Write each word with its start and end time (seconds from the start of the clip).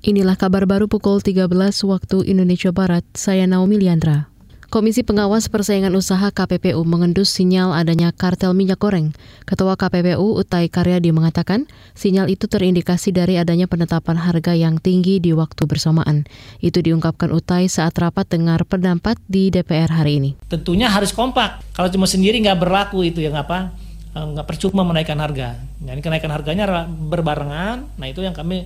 Inilah 0.00 0.32
kabar 0.32 0.64
baru 0.64 0.88
pukul 0.88 1.20
13 1.20 1.44
waktu 1.84 2.24
Indonesia 2.24 2.72
Barat. 2.72 3.04
Saya 3.12 3.44
Naomi 3.44 3.76
Liandra. 3.76 4.32
Komisi 4.72 5.04
Pengawas 5.04 5.52
Persaingan 5.52 5.92
Usaha 5.92 6.32
KPPU 6.32 6.80
mengendus 6.88 7.28
sinyal 7.28 7.76
adanya 7.76 8.08
kartel 8.08 8.56
minyak 8.56 8.80
goreng. 8.80 9.12
Ketua 9.44 9.76
KPPU 9.76 10.40
Utai 10.40 10.72
Karyadi 10.72 11.12
mengatakan 11.12 11.68
sinyal 11.92 12.32
itu 12.32 12.48
terindikasi 12.48 13.12
dari 13.12 13.36
adanya 13.36 13.68
penetapan 13.68 14.16
harga 14.16 14.56
yang 14.56 14.80
tinggi 14.80 15.20
di 15.20 15.36
waktu 15.36 15.68
bersamaan. 15.68 16.24
Itu 16.64 16.80
diungkapkan 16.80 17.28
Utai 17.28 17.68
saat 17.68 17.92
rapat 18.00 18.24
dengar 18.24 18.64
pendapat 18.64 19.20
di 19.28 19.52
DPR 19.52 19.92
hari 19.92 20.16
ini. 20.16 20.30
Tentunya 20.48 20.88
harus 20.88 21.12
kompak. 21.12 21.60
Kalau 21.76 21.92
cuma 21.92 22.08
sendiri 22.08 22.40
nggak 22.40 22.56
berlaku 22.56 23.04
itu 23.04 23.20
yang 23.20 23.36
apa? 23.36 23.76
Eh, 24.16 24.24
nggak 24.32 24.48
percuma 24.48 24.80
menaikkan 24.80 25.20
harga. 25.20 25.60
Jadi 25.76 26.00
kenaikan 26.00 26.32
harganya 26.32 26.88
berbarengan. 26.88 28.00
Nah 28.00 28.06
itu 28.08 28.24
yang 28.24 28.32
kami 28.32 28.64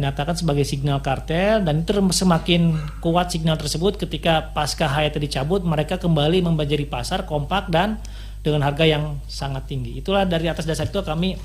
nyatakan 0.00 0.40
sebagai 0.40 0.64
signal 0.64 1.04
kartel 1.04 1.60
dan 1.60 1.84
itu 1.84 1.92
semakin 2.16 2.80
kuat 3.04 3.28
signal 3.28 3.60
tersebut 3.60 4.00
ketika 4.00 4.56
pasca 4.56 4.88
HIT 4.88 5.20
dicabut 5.20 5.60
mereka 5.60 6.00
kembali 6.00 6.40
membajari 6.40 6.88
pasar 6.88 7.28
kompak 7.28 7.68
dan 7.68 8.00
dengan 8.44 8.64
harga 8.64 8.84
yang 8.84 9.20
sangat 9.24 9.64
tinggi. 9.68 10.00
Itulah 10.00 10.28
dari 10.28 10.48
atas 10.52 10.68
dasar 10.68 10.88
itu 10.88 11.00
kami 11.00 11.36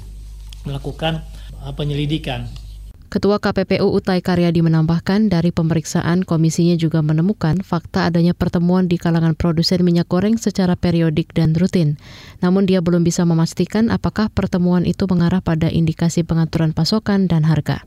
melakukan 0.68 1.24
eh, 1.64 1.74
penyelidikan. 1.74 2.48
Ketua 3.10 3.42
KPPU 3.42 3.90
Utai 3.90 4.22
Karyadi 4.22 4.62
menambahkan 4.62 5.34
dari 5.34 5.50
pemeriksaan 5.50 6.22
komisinya 6.22 6.78
juga 6.78 7.02
menemukan 7.02 7.58
fakta 7.66 8.06
adanya 8.06 8.38
pertemuan 8.38 8.86
di 8.86 9.02
kalangan 9.02 9.34
produsen 9.34 9.82
minyak 9.82 10.06
goreng 10.06 10.38
secara 10.38 10.78
periodik 10.78 11.34
dan 11.34 11.58
rutin. 11.58 11.98
Namun 12.46 12.70
dia 12.70 12.86
belum 12.86 13.02
bisa 13.02 13.26
memastikan 13.26 13.90
apakah 13.90 14.30
pertemuan 14.30 14.86
itu 14.86 15.10
mengarah 15.10 15.42
pada 15.42 15.74
indikasi 15.74 16.22
pengaturan 16.22 16.70
pasokan 16.70 17.26
dan 17.26 17.50
harga. 17.50 17.82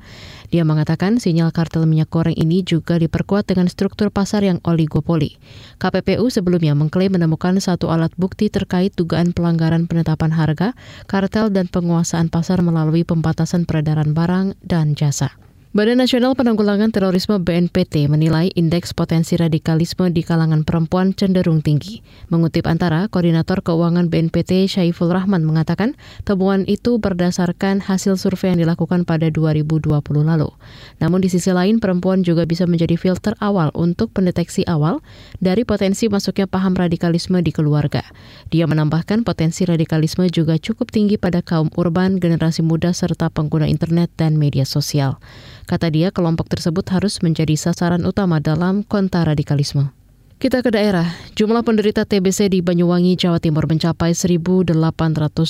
Dia 0.50 0.66
mengatakan 0.66 1.22
sinyal 1.22 1.54
kartel 1.54 1.86
minyak 1.86 2.10
goreng 2.10 2.34
ini 2.34 2.66
juga 2.66 2.98
diperkuat 2.98 3.46
dengan 3.46 3.70
struktur 3.70 4.10
pasar 4.10 4.42
yang 4.42 4.58
oligopoli. 4.66 5.38
KPPU 5.78 6.34
sebelumnya 6.34 6.74
mengklaim 6.74 7.14
menemukan 7.14 7.62
satu 7.62 7.94
alat 7.94 8.10
bukti 8.18 8.50
terkait 8.50 8.90
dugaan 8.98 9.30
pelanggaran 9.30 9.86
penetapan 9.86 10.34
harga, 10.34 10.74
kartel 11.06 11.46
dan 11.48 11.70
penguasaan 11.70 12.26
pasar 12.26 12.58
melalui 12.60 13.06
pembatasan 13.06 13.70
peredaran 13.70 14.18
barang 14.18 14.58
dan 14.66 14.98
jasa 14.98 15.11
biasa. 15.12 15.51
Badan 15.72 16.04
Nasional 16.04 16.36
Penanggulangan 16.36 16.92
Terorisme 16.92 17.40
BNPT 17.40 18.04
menilai 18.04 18.52
indeks 18.52 18.92
potensi 18.92 19.40
radikalisme 19.40 20.12
di 20.12 20.20
kalangan 20.20 20.68
perempuan 20.68 21.16
cenderung 21.16 21.64
tinggi. 21.64 22.04
Mengutip 22.28 22.68
antara, 22.68 23.08
Koordinator 23.08 23.64
Keuangan 23.64 24.12
BNPT 24.12 24.68
Syaiful 24.68 25.08
Rahman 25.08 25.48
mengatakan 25.48 25.96
temuan 26.28 26.68
itu 26.68 27.00
berdasarkan 27.00 27.80
hasil 27.80 28.20
survei 28.20 28.52
yang 28.52 28.60
dilakukan 28.60 29.08
pada 29.08 29.32
2020 29.32 29.88
lalu. 30.20 30.52
Namun 31.00 31.24
di 31.24 31.32
sisi 31.32 31.48
lain, 31.56 31.80
perempuan 31.80 32.20
juga 32.20 32.44
bisa 32.44 32.68
menjadi 32.68 33.00
filter 33.00 33.32
awal 33.40 33.72
untuk 33.72 34.12
pendeteksi 34.12 34.68
awal 34.68 35.00
dari 35.40 35.64
potensi 35.64 36.04
masuknya 36.12 36.44
paham 36.52 36.76
radikalisme 36.76 37.40
di 37.40 37.48
keluarga. 37.48 38.04
Dia 38.52 38.68
menambahkan 38.68 39.24
potensi 39.24 39.64
radikalisme 39.64 40.28
juga 40.28 40.60
cukup 40.60 40.92
tinggi 40.92 41.16
pada 41.16 41.40
kaum 41.40 41.72
urban, 41.80 42.20
generasi 42.20 42.60
muda, 42.60 42.92
serta 42.92 43.32
pengguna 43.32 43.64
internet 43.64 44.12
dan 44.20 44.36
media 44.36 44.68
sosial. 44.68 45.16
Kata 45.66 45.88
dia, 45.88 46.10
kelompok 46.10 46.50
tersebut 46.50 46.84
harus 46.90 47.22
menjadi 47.22 47.54
sasaran 47.54 48.02
utama 48.02 48.38
dalam 48.42 48.82
kontraradikalisme. 48.82 49.94
Kita 50.42 50.58
ke 50.58 50.74
daerah. 50.74 51.06
Jumlah 51.38 51.62
penderita 51.62 52.02
TBC 52.02 52.50
di 52.50 52.66
Banyuwangi, 52.66 53.14
Jawa 53.14 53.38
Timur 53.38 53.70
mencapai 53.70 54.10
1.800 54.10 54.74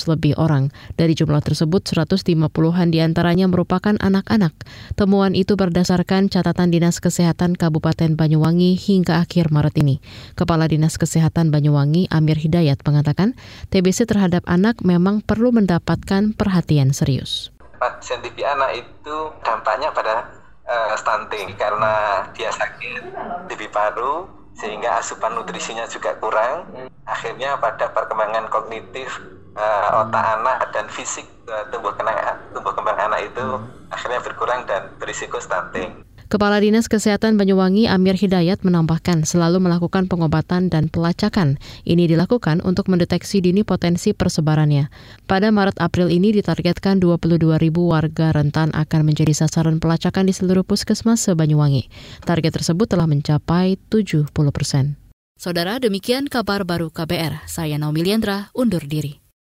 lebih 0.05 0.37
orang. 0.37 0.69
Dari 1.01 1.17
jumlah 1.17 1.41
tersebut, 1.41 1.81
150-an 1.89 2.93
di 2.93 3.01
antaranya 3.01 3.49
merupakan 3.49 3.97
anak-anak. 3.97 4.53
Temuan 4.93 5.33
itu 5.33 5.57
berdasarkan 5.57 6.29
catatan 6.29 6.69
Dinas 6.69 7.01
Kesehatan 7.01 7.57
Kabupaten 7.57 8.21
Banyuwangi 8.21 8.77
hingga 8.77 9.25
akhir 9.25 9.49
Maret 9.49 9.81
ini. 9.81 9.97
Kepala 10.37 10.69
Dinas 10.69 11.01
Kesehatan 11.01 11.49
Banyuwangi, 11.49 12.13
Amir 12.13 12.37
Hidayat, 12.37 12.85
mengatakan 12.85 13.33
TBC 13.73 14.05
terhadap 14.05 14.45
anak 14.45 14.85
memang 14.85 15.25
perlu 15.25 15.57
mendapatkan 15.57 16.37
perhatian 16.37 16.93
serius 16.93 17.49
pasien 17.83 18.23
TB 18.23 18.39
anak 18.47 18.71
itu 18.79 19.17
dampaknya 19.43 19.91
pada 19.91 20.31
uh, 20.71 20.95
stunting. 20.95 21.59
Karena 21.59 22.23
dia 22.31 22.55
sakit 22.55 23.03
TB 23.51 23.61
paru 23.75 24.31
sehingga 24.55 25.03
asupan 25.03 25.35
nutrisinya 25.35 25.89
juga 25.91 26.15
kurang. 26.23 26.71
Akhirnya 27.03 27.59
pada 27.59 27.91
perkembangan 27.91 28.47
kognitif 28.47 29.11
uh, 29.59 30.07
otak 30.07 30.25
anak 30.39 30.71
dan 30.71 30.87
fisik 30.87 31.27
uh, 31.51 31.67
tumbuh 31.75 31.91
kembang 31.99 32.17
tumbuh 32.55 32.71
kembang 32.71 32.99
anak 32.99 33.27
itu 33.27 33.47
akhirnya 33.91 34.21
berkurang 34.23 34.63
dan 34.71 34.87
berisiko 35.03 35.43
stunting. 35.43 36.07
Kepala 36.33 36.65
Dinas 36.65 36.89
Kesehatan 36.89 37.37
Banyuwangi 37.37 37.93
Amir 37.93 38.17
Hidayat 38.17 38.65
menambahkan 38.65 39.29
selalu 39.29 39.69
melakukan 39.69 40.09
pengobatan 40.09 40.73
dan 40.73 40.89
pelacakan. 40.89 41.61
Ini 41.85 42.09
dilakukan 42.09 42.65
untuk 42.65 42.89
mendeteksi 42.89 43.45
dini 43.45 43.69
potensi 43.69 44.17
persebarannya. 44.17 44.89
Pada 45.29 45.53
Maret-April 45.53 46.09
ini 46.09 46.33
ditargetkan 46.33 47.05
22 47.05 47.37
ribu 47.61 47.93
warga 47.93 48.33
rentan 48.33 48.73
akan 48.73 49.01
menjadi 49.05 49.45
sasaran 49.45 49.77
pelacakan 49.77 50.25
di 50.25 50.33
seluruh 50.33 50.65
puskesmas 50.65 51.21
se-Banyuwangi. 51.21 51.93
Target 52.25 52.65
tersebut 52.65 52.89
telah 52.89 53.05
mencapai 53.05 53.77
70 53.93 54.33
persen. 54.33 54.97
Saudara, 55.37 55.77
demikian 55.77 56.33
kabar 56.33 56.65
baru 56.65 56.89
KBR. 56.89 57.45
Saya 57.45 57.77
Naomi 57.77 58.09
Liandra, 58.09 58.49
undur 58.57 58.89
diri. 58.89 59.22